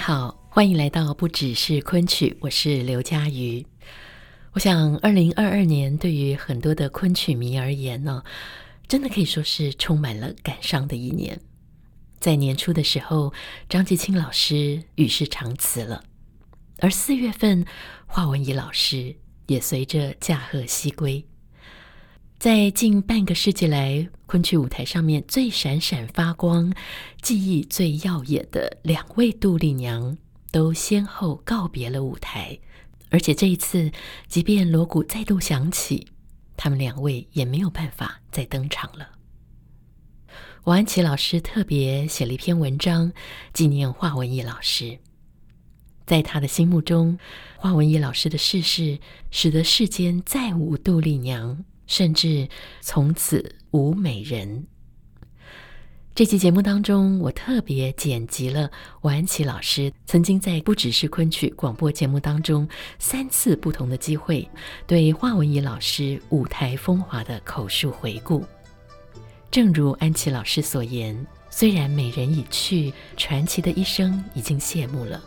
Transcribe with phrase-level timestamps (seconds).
[0.00, 3.64] 好，欢迎来到不只是昆曲，我是刘佳瑜。
[4.52, 8.24] 我想，二零二二年对于很多的昆曲迷而言呢，
[8.88, 11.38] 真的可以说是充满了感伤的一年。
[12.18, 13.34] 在年初的时候，
[13.68, 16.02] 张继青老师与世长辞了，
[16.78, 17.66] 而四月份，
[18.06, 19.14] 华文怡老师
[19.48, 21.22] 也随着驾鹤西归。
[22.40, 26.72] 在近半个世纪来，昆曲舞台上面最闪闪发光、
[27.20, 30.16] 技艺最耀眼的两位杜丽娘，
[30.50, 32.58] 都先后告别了舞台。
[33.10, 33.92] 而且这一次，
[34.26, 36.06] 即便锣鼓再度响起，
[36.56, 39.06] 他们两位也没有办法再登场了。
[40.64, 43.12] 王安琪老师特别写了一篇文章
[43.52, 44.98] 纪念华文怡老师。
[46.06, 47.18] 在他的心目中，
[47.58, 48.98] 华文怡老师的逝世，
[49.30, 51.66] 使得世间再无杜丽娘。
[51.90, 52.48] 甚至
[52.80, 54.64] 从此无美人。
[56.14, 62.68] 这期节目当中，我特别剪辑了王安琪老师曾经在不只是昆曲广播节目当中
[63.00, 64.48] 三次不同的机会，
[64.86, 68.44] 对华文怡老师舞台风华的口述回顾。
[69.50, 75.20] 正如安琪老师所言，虽然美人已去，传奇的一生已经谢幕了。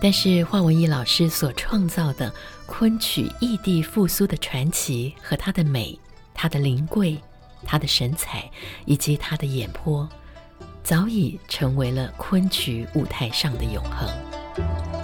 [0.00, 2.32] 但是华文义老师所创造的
[2.66, 5.98] 昆曲异地复苏的传奇和它的美、
[6.32, 7.18] 它的灵贵、
[7.64, 8.48] 它的神采
[8.84, 10.08] 以及它的演播，
[10.84, 14.97] 早已成为了昆曲舞台上的永恒。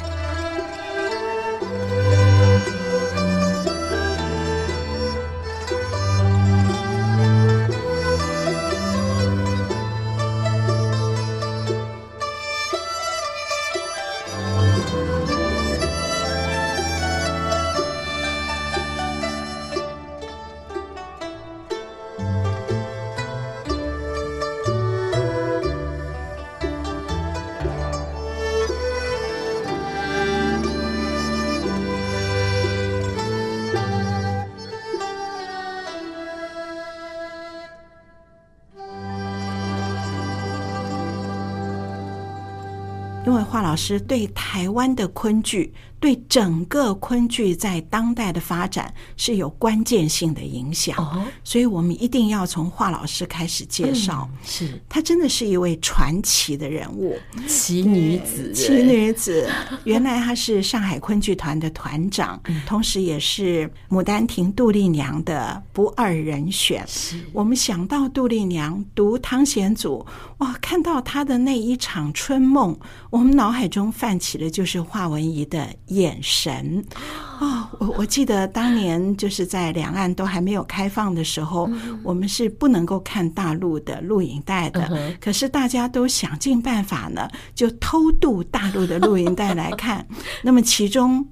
[43.54, 45.72] 华老师对台湾的昆剧，
[46.04, 54.28] 对整个昆剧在当代的发展是有关键性的影响，哦，所以我们一定要从华老师开始介绍。
[54.30, 57.16] 嗯、是，她真的是一位传奇的人物，
[57.48, 59.48] 奇女子，奇女子。
[59.84, 66.84] 原来她是上海昆剧团的团长，同时也是《牡丹亭》杜丽娘的不二人选。
[66.86, 67.18] 是。
[67.32, 70.04] 我们想到杜丽娘读汤显祖，
[70.36, 72.78] 哇，看到她的那一场春梦，
[73.08, 76.84] 我们脑海中泛起的就是华文怡的眼神
[77.38, 77.70] 啊！
[77.78, 81.68] 我我记得当年就是在两岸都还没有开放的时候，
[82.02, 85.14] 我们是不能够看大陆的录影带的。
[85.20, 90.06] 可是大家都想尽办法呢，就偷渡大陆的录影带来看。
[90.42, 91.26] 那么其中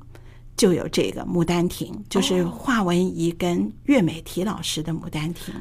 [0.56, 5.54] 就有这个《牡丹亭》，就是华文怡跟岳美缇老师的《牡丹亭》。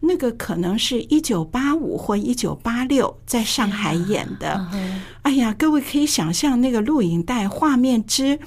[0.00, 4.66] 那个可能是一九八五或一九八六在上海演的。
[5.22, 8.38] 哎呀，各位可以想象那个录影带画面之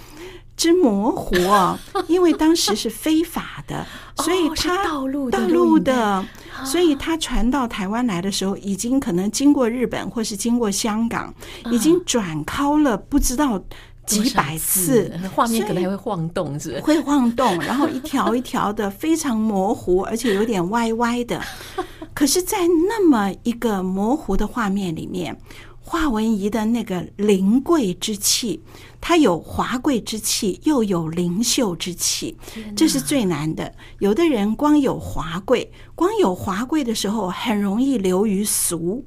[0.55, 3.85] 之模糊啊， 因为当时是非法的，
[4.17, 6.25] 所以它盗录盗录的，
[6.65, 11.33] 所以它传到台湾来的时候，已经可能经过日本或是经过香港，
[11.71, 13.63] 已经转靠了不知道
[14.07, 21.39] 几百次，画面可能还会晃动，是 会晃动，然后一条一条的非常模糊，而且有点歪歪的。
[22.13, 22.57] 可是，在
[22.87, 25.37] 那么一个模糊的画面里面。
[25.89, 28.61] 华文仪的那个灵贵之气，
[28.99, 32.35] 它有华贵之气，又有灵秀之气，
[32.75, 33.73] 这是最难的。
[33.99, 39.05] 有的人光有华贵，光有华贵的时候，很容易流于俗。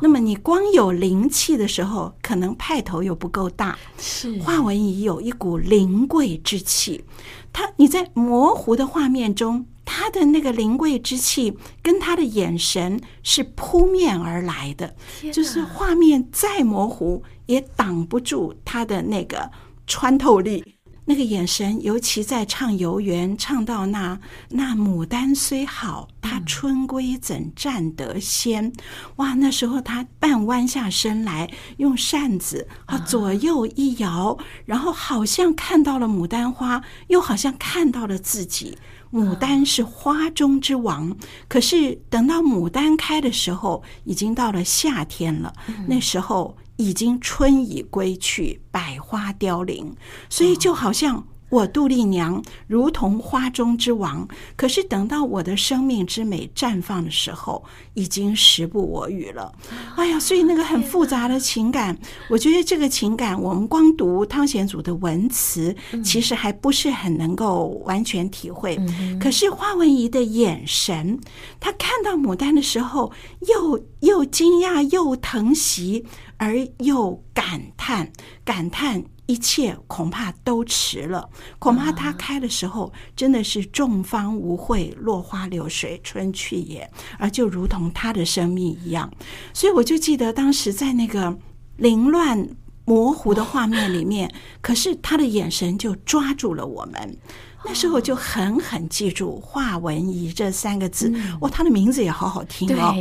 [0.00, 3.76] 那么你光有灵气的时候，可能派头又不够大。
[3.98, 7.04] 是华文仪有一股灵贵之气，
[7.52, 9.66] 它你在模糊的画面中。
[9.84, 14.94] 他的那个灵贵之气，跟他的眼神是扑面而来的，
[15.32, 19.50] 就是画面再模糊也挡不住他的那个
[19.86, 20.76] 穿透力。
[21.06, 28.72] 那个眼神，尤其在唱《游园》，唱到那那牡丹虽好，它春归怎占得先？
[29.16, 38.78] 哇，那时候他半弯下身来，用扇子啊左右一摇，然后好像看到了牡丹花，又好像看到了自己。
[39.12, 41.16] 牡丹是花中之王，
[41.48, 45.52] 可是等到牡丹开的时候，已经到了夏天了。
[45.86, 49.94] 那时候已经春已归去，百花凋零，
[50.28, 51.26] 所以就好像。
[51.50, 54.26] 我杜丽娘如同花中之王，
[54.56, 57.62] 可是等到我的生命之美绽放的时候，
[57.94, 59.52] 已经时不我与了。
[59.96, 61.98] 哎呀，所以那个很复杂的情感，
[62.28, 65.74] 我觉得这个情感，我们光读汤显祖的文词，
[66.04, 68.78] 其实还不是很能够完全体会。
[69.20, 71.18] 可是花文怡的眼神，
[71.58, 73.12] 她看到牡丹的时候，
[73.48, 76.06] 又又惊讶，又疼惜，
[76.36, 78.12] 而又感叹，
[78.44, 79.04] 感叹。
[79.30, 81.30] 一切恐怕都迟了，
[81.60, 89.08] 恐怕他开的时候真的是众芳无悔，落花流水，春去也，而就如同他的生命一样。
[89.54, 91.38] 所以我就记得当时在那个
[91.76, 92.48] 凌乱
[92.84, 94.28] 模糊的画面里面，
[94.60, 97.16] 可是他的眼神就抓住了我们。
[97.64, 102.94] 那时候就狠狠记住“华文怡”这三个字，哇，他的名字也好好听哦，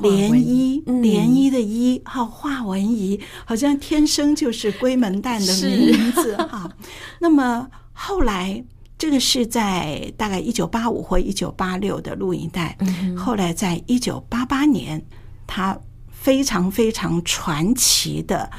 [0.00, 6.70] 涟漪，涟漪的漪，好，华文怡，好像天生就是闺门旦的名字哈。
[7.20, 8.62] 那么后来，
[8.98, 12.76] 这个是在大概一九八五或一九八六的录影带，
[13.16, 15.02] 后来在一九八八年，
[15.46, 15.78] 他
[16.10, 18.50] 非常非常传奇的。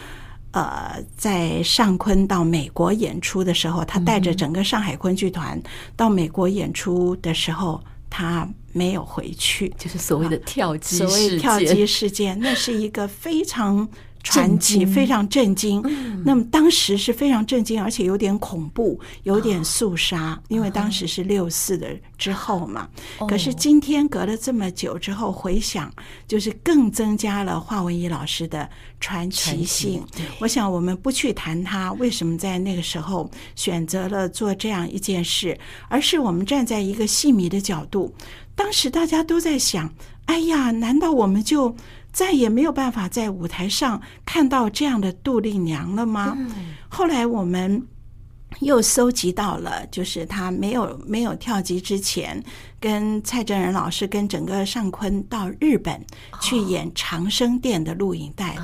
[0.53, 5.61] 呃，在尚昆到美国演出的时候，他带着整个上海昆剧团
[5.95, 10.97] 到美国演出的时候，他没有回去，就是所谓的跳机。
[10.97, 13.87] 所谓跳机事件，那是一个非常。
[14.23, 22.87] 传奇非常震惊，嗯、那么当时是非常震惊，而且有点恐怖，有点肃杀，哦、因为当时是六四的之后嘛。
[23.19, 25.91] 哦、可是今天隔了这么久之后回想，
[26.25, 28.69] 就是更增加了华文怡老师的
[29.01, 30.01] 传奇性。
[30.39, 35.59] 我想我们不去谈他为什么在那个时候选择了做这样一件事，
[35.89, 38.15] 而是我们站在一个戏迷的角度，
[38.55, 39.93] 当时大家都在想：
[40.27, 41.75] 哎呀，难道我们就？
[42.13, 46.37] 再也没有办法在舞台上看到这样的杜丽娘了吗？
[46.87, 47.85] 后来我们
[48.59, 52.41] 又搜集到了，就是她没有没有跳级之前，
[52.79, 55.99] 跟蔡振仁老师跟整个尚昆到日本
[56.39, 58.55] 去演《长生殿》的录影带。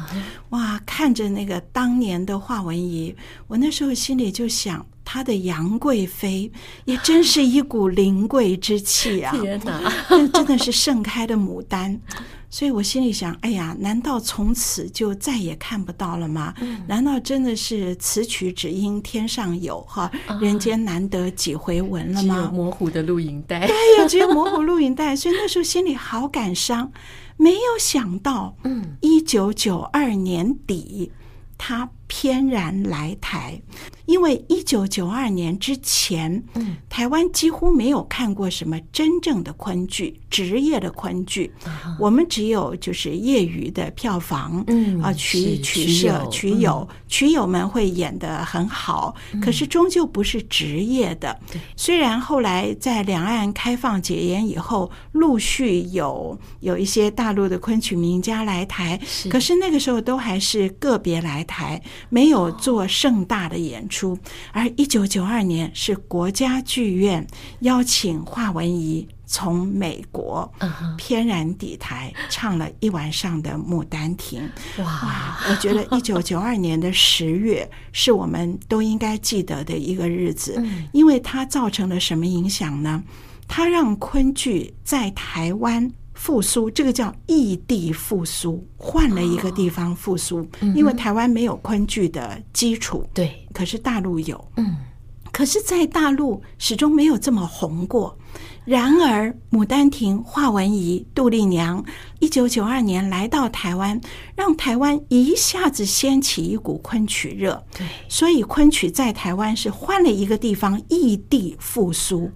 [0.49, 3.15] 哇，看着那个当年的华文怡，
[3.47, 6.51] 我那时候心里就想，她的杨贵妃
[6.85, 9.35] 也真是一股灵贵之气啊！
[9.41, 9.91] 天哪，
[10.31, 11.99] 真的是盛开的牡丹。
[12.49, 16.53] 所以我心里想，哎呀，难道从此就再也看不到了吗？
[16.61, 20.11] 嗯、难道真的是此曲只应天上有，哈，
[20.41, 22.35] 人间难得几回闻了吗？
[22.35, 25.15] 只有模糊的录影带，对呀，只有模糊录影带。
[25.15, 26.91] 所以那时候心里好感伤，
[27.37, 31.11] 没有想到，嗯，一九九二年底。
[31.61, 33.61] 他翩然来台，
[34.09, 41.51] 因为一九九二年之前，嗯，台湾几乎没有看过什么真正的昆剧，职业的昆剧，
[41.99, 51.39] 我们只有就是业余的票房，嗯啊，曲曲社曲友曲友们会演得很好，可是终究不是职业的。
[51.75, 58.99] 虽然后来在两岸开放解严以后，陆续有有一些大陆的昆曲名家来台，
[59.29, 61.79] 可是那个时候都还是个别来台。
[62.09, 63.98] 没有做盛大的演出，
[64.51, 67.25] 而一九九二年是国家剧院
[67.61, 70.51] 邀请华文怡从美国
[70.97, 74.41] 翩然抵台，唱了一晚上的《牡丹亭》。
[74.83, 83.03] 哇，我觉得一九九二年的十月是我们都应该记得的一个日子，因为它造成了什么影响呢？
[83.47, 85.91] 它让昆剧在台湾。
[86.19, 90.45] 复苏，这个叫异地复苏，换了一个地方复苏，
[90.75, 94.75] 因为台湾没有昆剧的基础，对，可是大陆有，嗯，
[95.39, 98.17] 可是，在大陆始终没有这么红过。
[98.65, 101.81] 然而，《牡丹亭》华文怡、杜丽娘，
[102.19, 104.01] 一九九二年来到台湾，
[104.35, 107.63] 让台湾一下子掀起一股昆曲热。
[107.73, 112.29] 对，所以昆曲在台湾是换了一个地方异地复苏。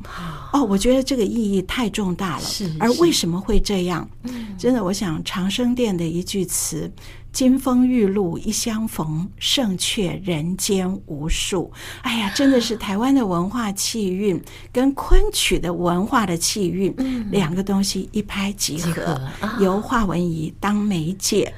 [0.53, 2.45] 哦，我觉得这个意义太重大了。
[2.79, 4.09] 而为什么会这样？
[4.57, 6.89] 真的，我想《长生殿》的一句词。
[7.33, 11.69] 金风玉露一相逢，胜却人间无数。
[12.03, 14.39] 哎呀，真的是台湾的文化气韵
[14.71, 19.03] 跟昆曲的文化的气韵，嗯、两个东西一拍即合，即合
[19.39, 21.51] 啊、由华文怡当媒介，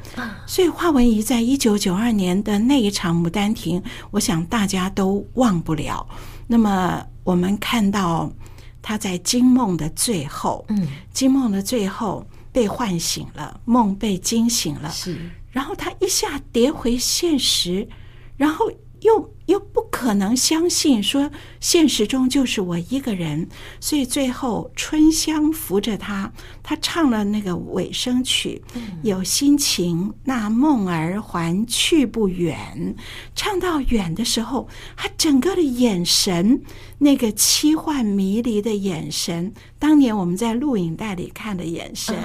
[0.48, 3.80] 所以华文怡在一九九二年的那一场《牡丹亭》，
[4.12, 6.08] 我想大家都忘不了。
[6.48, 8.32] 那么我们看到
[8.82, 17.86] 他在金梦的最后，嗯，惊梦的最后被唤醒了，梦被惊醒了，是，然后他一下跌回现实，
[18.38, 18.72] 然后。
[19.06, 23.48] 又又不可能相信说现实中就是我一个人，
[23.80, 26.34] 所以最后春香扶着他，
[26.64, 28.64] 他唱了那个尾声曲，
[29.04, 32.96] 有心情那梦儿还去不远。
[33.36, 36.64] 唱到远的时候，他整个的眼神，
[36.98, 42.16] 那个奇幻迷离的眼神，当年我们在录影带里看的眼神，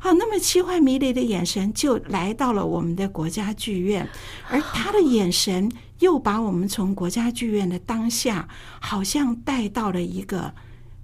[0.00, 4.06] 啊，那么奇幻迷离的眼神就来到了我们的国家剧院，
[4.50, 5.72] 而他的眼神。
[6.00, 8.48] 又把我们从国家剧院的当下，
[8.80, 10.54] 好像带到了一个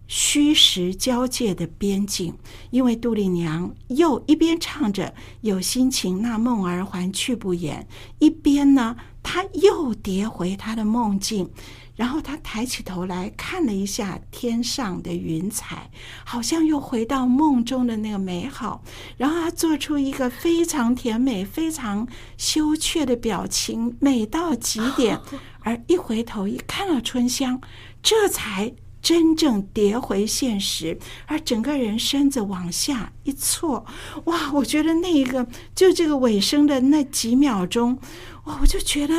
[0.07, 2.35] 虚实交界的边境，
[2.71, 7.87] 因为杜丽娘又一边唱着“有心情那梦儿还去不言”，
[8.21, 11.51] 一边呢，她又跌回他的梦境。
[11.95, 15.91] 然后他抬起头来看了一下天上的云彩，
[16.25, 18.83] 好像又回到梦中的那个美好。
[19.19, 25.21] 然后他做出一个非常甜美、非常羞怯的表情，美到极点。
[25.61, 27.61] 而一回头一看到春香，
[28.03, 33.85] 这才真正跌回现实，而整个人身子往下一错。
[34.25, 34.51] 哇！
[34.55, 37.99] 我觉得那一个就这个尾声的那几秒钟，
[38.45, 38.59] 哇！
[38.61, 39.15] 我就觉得。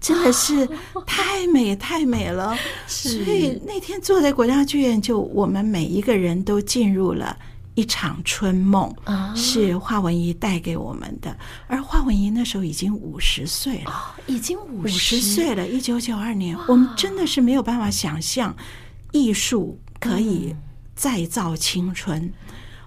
[0.00, 0.68] 真的是
[1.06, 7.38] 太美太美了， 所以那天坐在国家剧院，就我们每一个人都进入了
[7.76, 8.92] 一场春梦，
[9.36, 11.38] 是华文怡带给我们的。
[11.68, 15.68] 而华文怡那时候已经五十岁了，已经五十岁了。
[15.68, 18.52] 一九九二年，我们真的是没有办法想象
[19.12, 20.52] 艺术可以
[20.96, 22.28] 再造青春。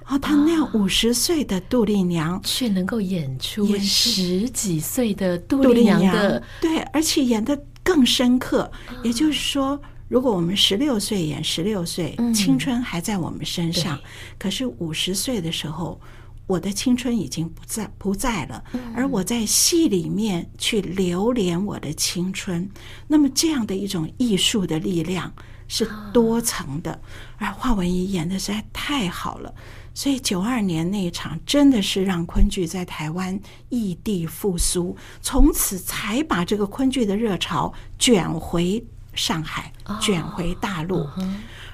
[0.08, 8.72] 哦，她那样五十岁的杜丽娘，却能够演出十几岁的杜丽娘的，对，而且演得更深刻。
[9.04, 13.98] 也就是说，如果我们十六岁演十六岁，青春还在我们身上；
[14.38, 16.00] 可是五十岁的时候，
[16.46, 22.70] 我的青春已经不在不在了，而我在戏里面去流连我的青春。
[23.08, 25.34] 那么，这样的一种艺术的力量
[25.68, 27.02] 是多层的，
[27.38, 29.52] 而华文怡演得实在太好了。
[29.96, 38.86] 所以九二年那一场真的是让昆剧在台湾异地复苏，从此才把这个昆剧的热潮卷回
[39.16, 39.72] 上海，
[40.02, 41.08] 卷回大陆。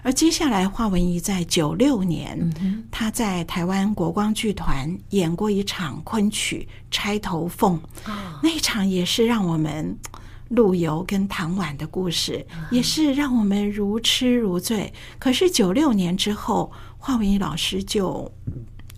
[0.04, 7.80] 而接下来，华文怡在九六年，他在台湾国光剧团演过一场昆曲《钗头凤》，
[8.42, 9.98] 那一场也是让我们
[10.52, 14.94] 陆游跟唐婉的故事，也是让我们如痴如醉。
[15.18, 18.30] 可是九六年之后，华文怡老师就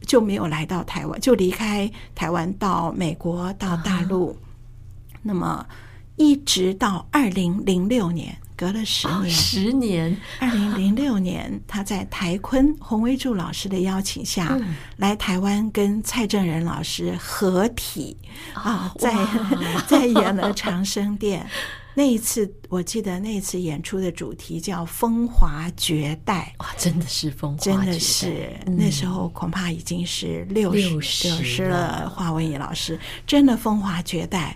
[0.02, 4.36] 就没有来到台湾，就离开台湾到美国到大陆。
[5.22, 5.66] 那么
[6.16, 10.18] 一直到二零零六年，隔了十年，十年。
[10.40, 14.60] 二零零六年，他在台昆洪为柱老师的邀请下
[14.98, 18.18] 来台湾，跟蔡正仁老师合体
[18.54, 19.14] 啊，在
[19.88, 21.42] 在演了《长生殿》。
[21.96, 31.00] 那一次，我记得那一次演出的主题叫“风华绝代”，哇，真的是风华绝代，真的是、嗯、那时候恐怕已经是六十六
[31.44, 32.10] 十了。
[32.10, 33.00] 华文怡老师。
[33.28, 34.56] 真的风华绝代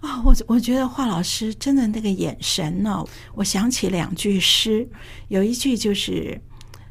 [0.00, 0.22] 啊、哦！
[0.24, 4.88] 我我觉得华老师真的那个眼神呢、哦，我想起两句诗，
[5.28, 6.40] 有一句就是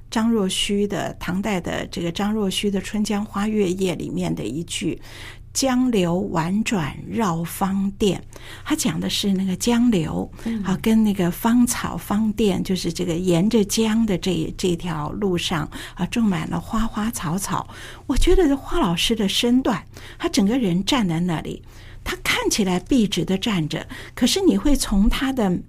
[0.09, 5.01] 张若虚的唐代的这个张若虚的《春江花月夜》里面的一句。
[5.53, 8.23] 江流婉转绕芳甸，
[8.63, 10.31] 他讲的是那个江流，
[10.63, 17.67] 啊，跟那个芳草芳甸，就是这个沿着江的这这条路上啊，种满了花花草草。
[18.05, 19.83] 我觉得华老师的身段，
[20.19, 21.63] 他整个人站在那里，
[22.07, 23.85] 他看起来笔直的站着，
[24.15, 25.59] 可是你会从他的。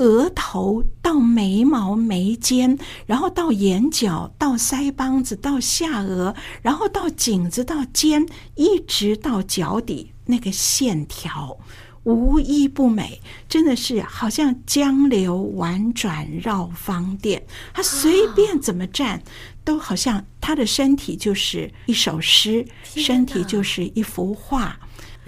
[0.00, 11.58] 额头到眉毛眉间，然后到眼角，到腮帮子，到下颚，然后到颈子，到肩，一直到脚底，那个线条
[12.04, 17.44] 无一不美，真的是好像江流婉转绕芳甸。
[17.74, 19.20] 他随便怎么站，
[19.64, 24.78] 都好像他的身体就是一首诗，身体就是一幅画。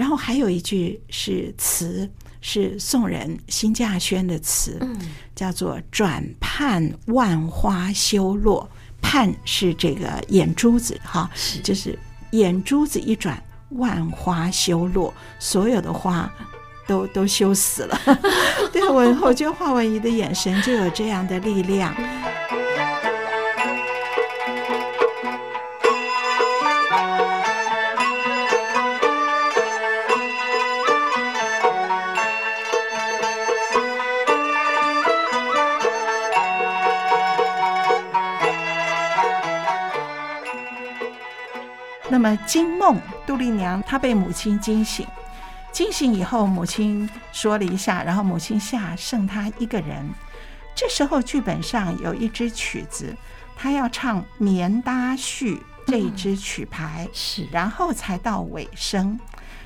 [0.00, 2.11] 然后还有一句是词。
[2.42, 4.80] 是宋人辛稼轩的词，
[5.37, 8.66] 叫做“转盼万花羞落”。
[9.02, 11.30] 盼是这个眼珠子，哈，
[11.62, 11.99] 就是
[12.30, 13.42] 眼珠子一转，
[13.73, 16.33] 万花羞落，所有的花
[16.87, 18.00] 都 都羞死了。
[18.73, 21.95] 对，我，我觉得华文怡的眼神就有这样的力量。
[42.23, 45.07] 那么惊梦，杜丽娘她被母亲惊醒，
[45.73, 50.07] 惊醒以后，母亲说了一下，然后母亲下剩她一个人。
[50.75, 53.17] 这时候剧本上有一支曲子，
[53.57, 55.55] 她要唱《棉搭序》
[55.90, 59.18] 这一支曲牌，嗯、是，然后才到尾声。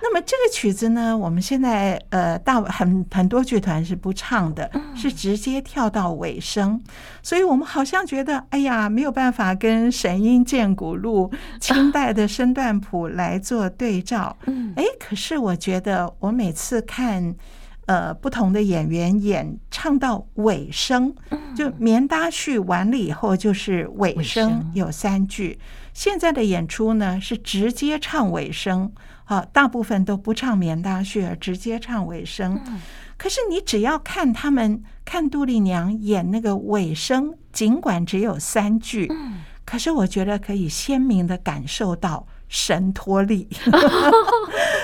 [0.07, 6.79] 那么这个曲子呢，我们现在呃，大很很多剧团是不唱的，是直接跳到尾声，
[7.23, 14.37] 所以我们好像觉得，哎呀，没有办法跟《神鹰剑骨录》清代的身段谱来做对照。
[14.45, 17.35] 嗯，哎，可是我觉得，我每次看
[17.87, 21.15] 呃不同的演员演唱到尾声，
[21.57, 25.59] 就棉搭序完了以后就是尾声，有三句。
[25.95, 28.93] 现在的演出呢是直接唱尾声。
[29.25, 32.61] 啊，大部分都不唱棉搭序，而直接唱尾声。
[33.17, 39.11] 可是你只要看他们看杜丽娘演那个尾声，尽管只有三句，
[39.65, 43.49] 可是我觉得可以鲜明的感受到神托力，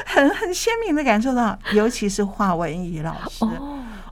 [0.06, 3.44] 很很鲜明的感受到，尤其是华文怡老师。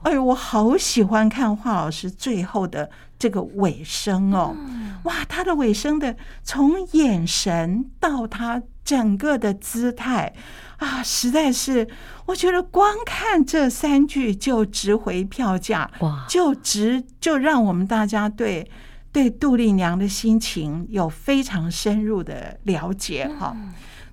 [0.03, 2.87] 哎呦，我好喜欢看华老师最后的
[3.19, 4.55] 这个尾声哦！
[5.03, 8.63] 哇，他的尾声的从眼神到他。
[8.85, 10.33] 整个的姿态
[10.77, 11.87] 啊，实在是，
[12.25, 18.67] 我觉得光看这三句就值回票价，哇，就值就让我们大家对
[19.11, 23.55] 对杜丽娘的心情有非常深入的了解哈。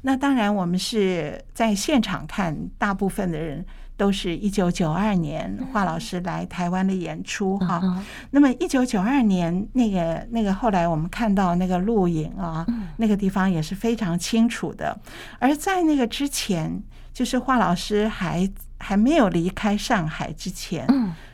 [0.03, 3.65] 那当然，我们是在现场看，大部分的人。
[3.97, 12.67] 都是一九九二年华老师来台湾的演出哈，那么一九九二年那个那个后来我们看到那个录影啊，
[12.99, 15.01] 那个地方也是非常清楚的。
[15.39, 16.83] 而在那个之前，
[17.15, 18.47] 就是华老师还
[18.79, 20.87] 还没有离开上海之前，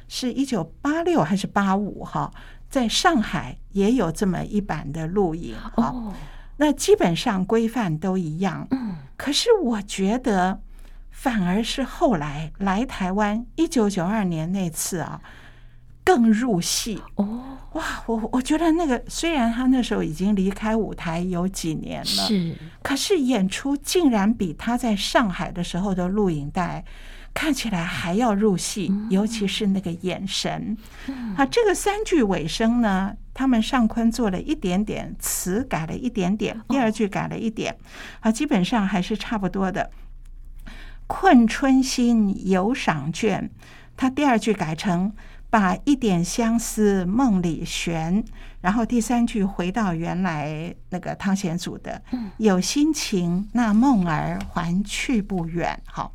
[0.06, 2.30] 是一九八六还是八五哈，
[2.70, 6.14] 在上海也有这么一版的录影哈。
[6.58, 8.68] 那基本上规范都一样，
[9.16, 10.60] 可是我觉得。
[11.12, 15.20] 反而是后来来台湾，一九九二年那次啊，
[16.02, 17.58] 更入戏哦！
[17.74, 26.84] 哇，我我觉得那个虽然他那时候已经离开舞台有几年了，是，可是演出竟然比他在上海的时候的录影带
[27.32, 30.76] 看起来还要入戏，尤其是那个眼神。
[31.36, 37.74] 啊，这个三句尾声呢，他们尚坤做了一点点词改了一点点，第二句改了一点，
[38.20, 39.90] 啊，基本上还是差不多的。
[41.14, 43.50] 困春心犹赏卷，
[43.98, 45.12] 他第二句改成
[45.50, 48.24] 把一点相思梦里悬，
[48.62, 52.00] 然后第三句回到原来那个汤显祖的
[52.38, 55.78] 有心情，那梦儿还去不远。
[55.84, 56.14] 好，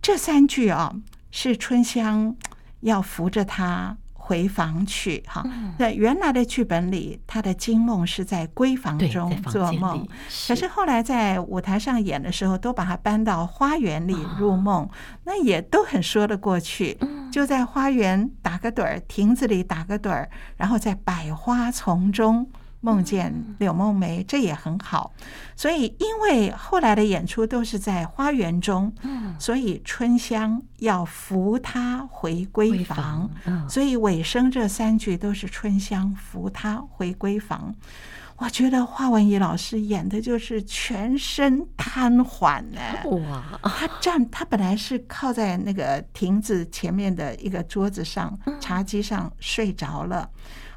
[0.00, 0.94] 这三句啊，
[1.32, 2.36] 是春香
[2.82, 3.96] 要扶着他。
[4.26, 5.44] 回房去，哈，
[5.78, 10.06] 在原来的剧本里，他的惊梦是在闺房中做梦，
[10.48, 10.66] 可是。
[10.76, 14.86] 后来在舞台上演的时候，都把他搬到花园里入梦，
[15.24, 16.98] 那也都很说得过去。
[17.30, 22.50] 就在花园打个盹儿，亭子里打个盹儿，然后在百花丛中。
[22.86, 25.12] 梦见柳梦梅，这也很好。
[25.56, 28.92] 所以，因为后来的演出都是在花园中，
[29.40, 33.28] 所以春香要扶他回闺房。
[33.68, 37.74] 所以尾声这三句都是春香扶他回闺房。
[38.36, 42.80] 我觉得华文怡老师演的就是全身瘫痪呢。
[43.28, 43.58] 哇！
[43.62, 50.28] 他站，他本来是靠在那个亭子前面的一个桌子上、茶几上睡着了。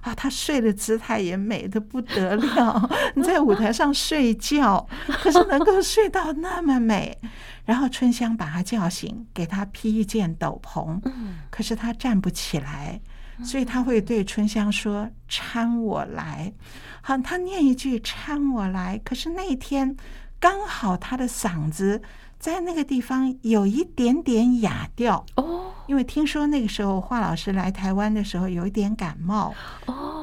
[0.02, 2.90] 啊，他睡的姿态也美的不得了。
[3.16, 7.18] 你在舞台上睡觉，可是能够睡到那么美。
[7.66, 11.00] 然后春香把他叫醒，给他披一件斗篷。
[11.50, 13.00] 可是他站不起来，
[13.44, 16.52] 所以他会对春香说：“搀我来。”
[17.02, 19.96] 好，他念一句“搀我来”，可是那一天
[20.40, 22.02] 刚好他的嗓子
[22.40, 25.26] 在那个地方有一点点哑掉。
[25.36, 25.74] 哦。
[25.88, 29.54] 因为听说那个时候华老师来台湾的时候有一点感冒，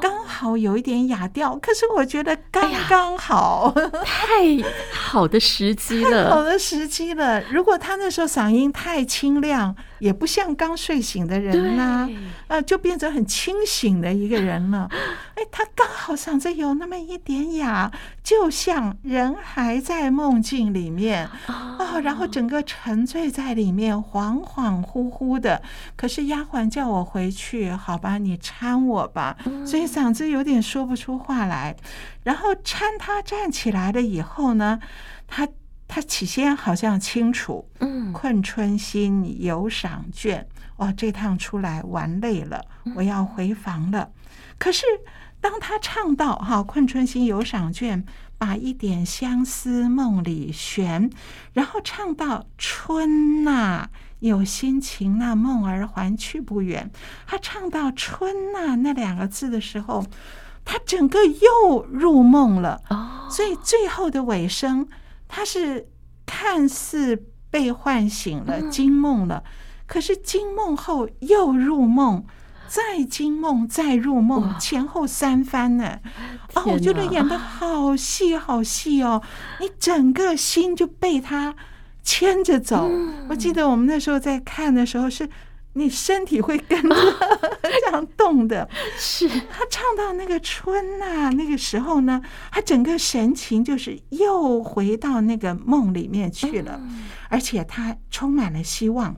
[0.00, 1.56] 刚好有一点哑掉。
[1.56, 3.72] 可是我觉得刚刚好，
[4.04, 4.62] 太
[4.92, 7.40] 好的时机了，太 好的时机了。
[7.50, 12.08] 如果他那时候嗓音太清亮，也不像刚睡醒的人呐，
[12.48, 14.88] 啊，就变成很清醒的一个人了。
[15.36, 17.90] 哎，他刚好嗓子有那么一点哑，
[18.22, 25.62] 就像人还在梦境里面啊，然后整个沉醉在里面，恍恍惚惚的。
[25.94, 29.36] 可是丫鬟叫我回去，好吧，你搀我吧，
[29.66, 31.76] 所以嗓子有点说不出话来。
[32.24, 34.80] 然后搀他站起来了以后呢，
[35.26, 35.46] 他
[35.86, 40.48] 他起先好像清楚，嗯，困春心有赏卷，
[40.78, 42.64] 哇，这趟出来玩累了，
[42.96, 44.10] 我要回房了。
[44.58, 44.84] 可是
[45.40, 48.04] 当他唱到哈，困春心有赏卷，
[48.38, 51.08] 把一点相思梦里悬，
[51.52, 53.88] 然后唱到春呐，
[54.26, 56.90] 有心情那梦儿还去不远。
[57.26, 60.04] 他唱到春呐那两个字的时候，
[60.64, 62.82] 他整个又入梦了。
[63.30, 64.86] 所以最后的尾声，
[65.26, 65.88] 他是
[66.24, 69.42] 看似被唤醒了，惊梦了，
[69.86, 72.24] 可是惊梦后又入梦。
[72.68, 76.00] 再惊梦，再入梦，前后三番呢。
[76.54, 79.22] 哦，我觉得演得好细，好细哦！
[79.60, 81.54] 你整个心就被他
[82.06, 82.88] 牵着走。
[83.28, 85.28] 我记得我们那时候在看的时候，是
[85.72, 86.94] 你身体会跟着
[87.60, 88.66] 这样动的。
[88.96, 96.80] 是他唱到那个春呐，那个时候呢，他整个神情就是又回到那个梦里面去了，
[97.28, 99.16] 而且他充满了希望。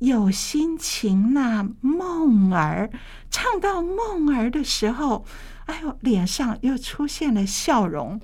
[0.00, 2.90] 有心情那梦儿，
[3.30, 5.24] 唱到梦儿的时候，
[5.66, 8.20] 哎呦，脸上又出现了笑容，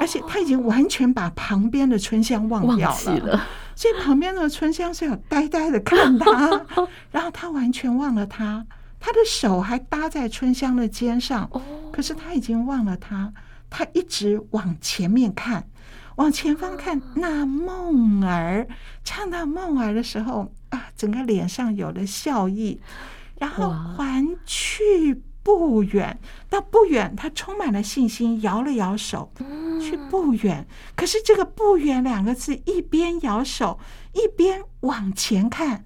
[0.00, 6.66] 而且他已经完全把旁边的春香忘掉了，所以旁边的春香是有呆呆的看他，
[7.10, 8.66] 然后他完全忘了他，
[8.98, 11.50] 他的手还搭在春香的肩上，
[11.92, 13.32] 可是他已经忘了他，
[13.68, 15.66] 他一直往前面看，
[16.16, 18.66] 往前方看，那梦儿
[19.04, 20.52] 唱到梦儿的时候。
[20.70, 22.80] 啊，整个脸上有了笑意，
[23.40, 26.18] 然后还去不远，
[26.50, 29.32] 那不远，他充满了信心，摇了摇手，
[29.80, 30.66] 去不远。
[30.94, 33.78] 可是这个“不远”两个字，一边摇手，
[34.12, 35.84] 一边往前看，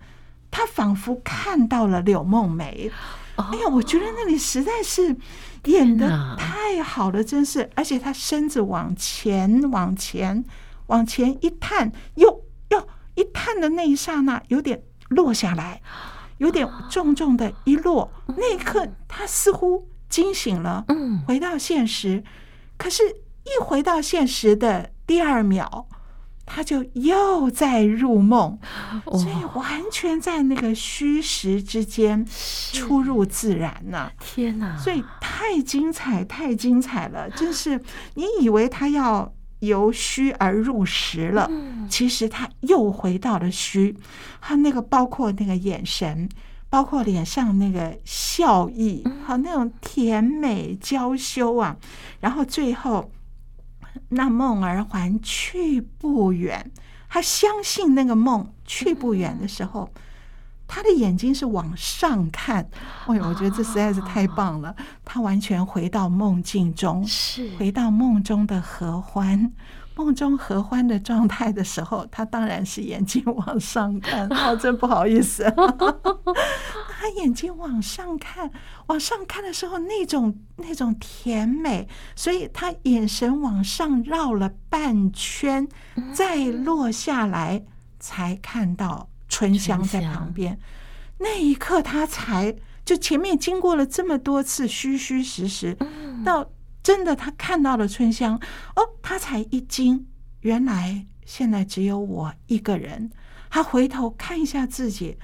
[0.51, 2.91] 他仿佛看到了柳梦梅。
[3.37, 5.17] 哎呀，我觉得那里实在是
[5.65, 7.71] 演的太好了，真是！
[7.75, 10.45] 而且他身子往前，往前，
[10.87, 12.89] 往前一探，又又。
[13.17, 15.81] 一探的那一刹那，有点落下来，
[16.39, 18.11] 有点重重的一落。
[18.37, 20.85] 那一刻，他似乎惊醒了，
[21.27, 22.25] 回到现实。
[22.77, 23.03] 可是，
[23.45, 25.87] 一回到现实的第二秒，
[26.47, 28.59] 他就又在入梦，
[29.13, 32.27] 所以完全在那个虚实之间
[32.73, 34.11] 出入自然呐！
[34.19, 37.29] 天哪，所以太精彩，太精彩了！
[37.31, 37.81] 真是
[38.15, 39.34] 你以为他要。
[39.67, 41.51] 由虚而入实了，
[41.89, 43.97] 其实他又回到了虚。
[44.41, 46.29] 他那个包括那个眼神，
[46.69, 51.77] 包括脸上那个笑意，好那种甜美娇羞啊。
[52.21, 53.11] 然后最后，
[54.09, 56.71] 那梦儿还去不远，
[57.09, 59.91] 他相信那个梦去不远的时候。
[60.75, 62.69] 他的眼睛是往上看，
[63.07, 64.75] 哎呦，我觉得这实在是太棒了。
[65.05, 69.53] 他完全回到梦境中，是回到梦中的合欢，
[69.95, 74.27] 梦中合欢的状态的时候，他当然是眼睛往上看。
[74.35, 78.51] 哦，真不好意思，他眼睛往上看，
[78.89, 85.69] 往上看的时候，那种那种甜美，所以他眼神往上绕了半圈，
[86.13, 87.65] 再落下来，
[88.01, 89.09] 才看到。
[89.29, 90.59] 春香在旁边，
[91.19, 95.77] 那一刻他才就前面经过了这么多次虚虚实实，
[96.25, 96.51] 到
[96.83, 98.37] 真的他看到了春香，
[98.77, 100.07] 哦，他才一惊，
[100.41, 103.11] 原来现在只有我一个人。
[103.51, 105.17] 他回头看一下自己。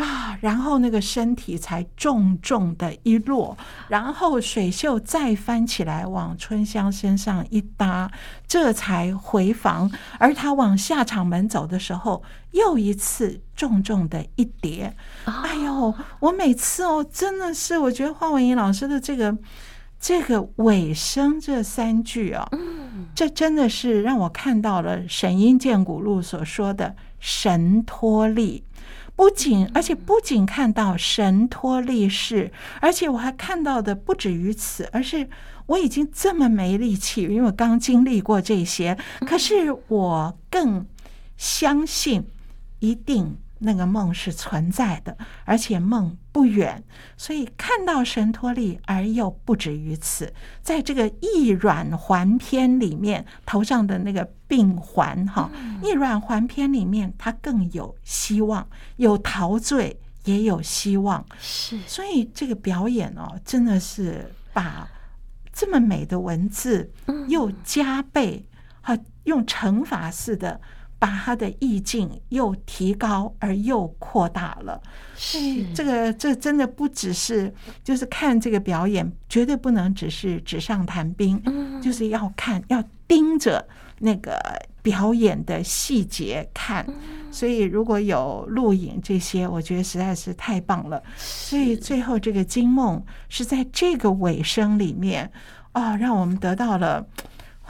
[0.00, 3.56] 啊，然后那个身体才重重的一落，
[3.88, 8.10] 然后水袖再翻起来往春香身上一搭，
[8.46, 9.90] 这才回房。
[10.18, 14.96] 而他往下场门走的时候，又一次重重的一跌。
[15.24, 19.36] 哎呦，我每次哦，真的是，我觉得华文怡老师的这个
[20.00, 22.48] 这个尾声这三句啊，
[23.14, 28.64] 这真的是让我看到了神因见古录所说的神托力。
[29.14, 35.28] 不仅，而且不仅看到神托力士，而且我还看到的不止于此，而是
[35.66, 40.86] 我已经这么没力气，因为我刚经历过这些，可是我更
[41.36, 42.26] 相信
[42.78, 43.36] 一定。
[43.62, 46.82] 那个梦是存在的，而且梦不远，
[47.16, 50.32] 所以看到神托力，而又不止于此。
[50.62, 55.50] 在这个翼软环篇里面，头上的那个病环哈，
[55.82, 58.66] 翼软环篇里面，它更有希望，
[58.96, 61.24] 有陶醉，也有希望。
[61.40, 64.88] 是，所以这个表演哦，真的是把
[65.52, 66.92] 这么美的文字
[67.28, 68.46] 又加倍，
[68.80, 70.60] 哈，用乘法式的。
[71.00, 74.80] 把他的意境又提高而又扩大了，
[75.16, 81.42] 是这个这真的不只是就是看这个表演，绝对不能只是纸上谈兵，
[81.82, 83.66] 就是要看要盯着
[83.98, 84.38] 那个
[84.82, 86.86] 表演的细节看。
[87.30, 91.02] 所以如果有录影这些，我觉得实在是太棒了。
[91.16, 95.32] 所以最后这个惊梦是在这个尾声里面
[95.72, 97.06] 啊，让我们得到了。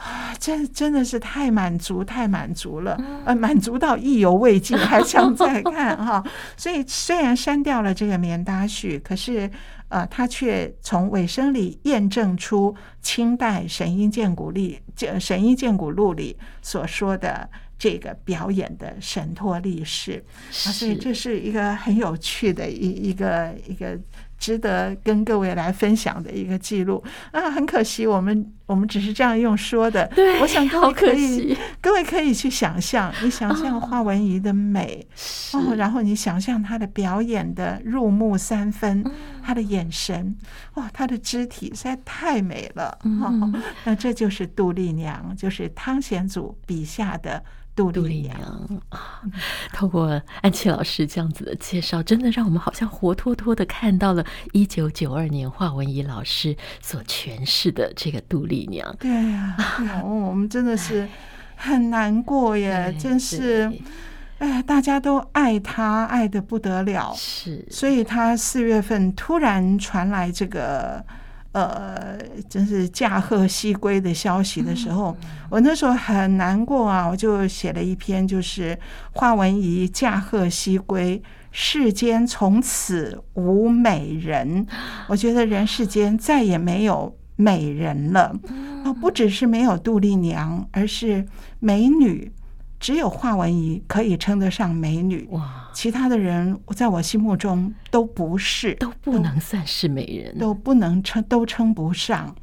[0.03, 6.23] 啊，真真的是太满足，太满足了，呃，满足到意犹未尽，还想再看哈。
[6.57, 9.47] 所以虽然删掉了这个棉搭许，可是
[9.89, 14.81] 呃，他却从尾声里验证出清代《神医鉴古历》
[15.19, 23.99] 《神医鉴古录》里所说的这个表演的神托力士啊，所以这是一个很有趣的一一个一个。
[24.41, 27.01] 值得跟各位来分享的一个记录
[27.31, 27.51] 啊！
[27.51, 30.07] 很可惜，我们我们只是这样用说的。
[30.17, 35.07] 对，我想各位可以，各位可以去想象，你想象华文怡的美
[35.53, 39.05] 哦，然后你想象她的表演的入木三分，
[39.43, 40.35] 她的眼神，
[40.73, 42.97] 哇，她的肢体实在太美了。
[43.03, 43.53] 哦，
[43.85, 47.43] 那这就是杜丽娘，就是汤显祖笔下的。
[47.89, 48.37] 杜丽娘
[48.89, 49.21] 啊，
[49.71, 58.93] 透过安琪老师这样子的介绍，真的让我们好像活脱脱的看到了一九九二年华文怡老师所诠释的这个杜丽娘。
[58.99, 61.07] 对呀、啊， 我们真的是
[61.55, 63.71] 很难过耶，真是，
[64.39, 67.13] 哎，大家都爱她，爱得不得了。
[67.15, 71.01] 是，所以她四月份突然传来这个。
[71.53, 72.17] 呃，
[72.49, 75.15] 真是驾鹤西归的消息的时候，
[75.49, 78.77] 我那时候很难过啊，我就写了一篇，就是
[79.11, 84.65] 华文怡驾鹤西归，世间从此无美人。
[85.09, 88.33] 我觉得人世间再也没有美人了，
[88.85, 91.25] 啊，不只是没有杜丽娘，而是
[91.59, 92.31] 美女。
[92.81, 95.69] 只有华文怡可以称得上美女，哇！
[95.71, 102.35] 其他的人在我心目中都不是，都不能算是美人，都不能称，都称不上。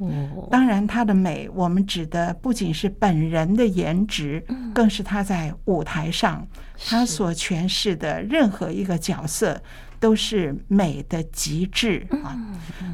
[0.48, 6.46] 当然，她的美，我们指的不仅是本人的颜值，更是她在舞台上，
[6.88, 9.60] 她所诠释的任何一个角色。
[10.00, 12.36] 都是美的极致啊！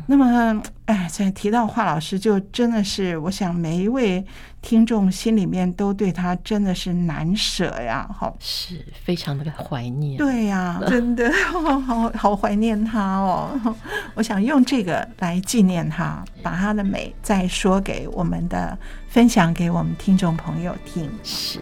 [0.07, 4.25] 那么，哎，在提到华老师，就真的是，我想每一位
[4.63, 10.17] 听众心里面都对他真的是难舍呀，好，是非常的怀念。
[10.17, 13.77] 对呀， 真的 好好好怀念他哦！
[14.15, 18.77] 我想用这个来纪念他，把他的美再说给我们的
[19.09, 21.11] 分享给我们听众朋友听。
[21.23, 21.61] 是。